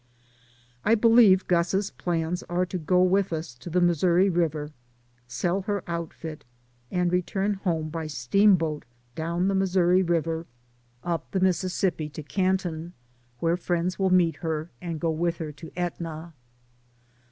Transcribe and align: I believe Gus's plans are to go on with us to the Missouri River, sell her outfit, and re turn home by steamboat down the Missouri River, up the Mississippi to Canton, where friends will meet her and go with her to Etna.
I 0.83 0.95
believe 0.95 1.45
Gus's 1.47 1.91
plans 1.91 2.41
are 2.49 2.65
to 2.65 2.79
go 2.79 3.03
on 3.03 3.11
with 3.11 3.31
us 3.31 3.53
to 3.59 3.69
the 3.69 3.79
Missouri 3.79 4.31
River, 4.31 4.71
sell 5.27 5.61
her 5.69 5.83
outfit, 5.85 6.43
and 6.89 7.11
re 7.11 7.21
turn 7.21 7.53
home 7.53 7.89
by 7.89 8.07
steamboat 8.07 8.85
down 9.13 9.47
the 9.47 9.53
Missouri 9.53 10.01
River, 10.01 10.47
up 11.03 11.29
the 11.29 11.39
Mississippi 11.39 12.09
to 12.09 12.23
Canton, 12.23 12.93
where 13.41 13.55
friends 13.55 13.99
will 13.99 14.09
meet 14.09 14.37
her 14.37 14.71
and 14.81 14.99
go 14.99 15.11
with 15.11 15.37
her 15.37 15.51
to 15.51 15.71
Etna. 15.75 16.33